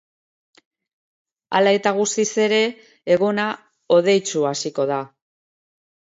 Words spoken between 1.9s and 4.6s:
guztiz ere, eguna hodeitsu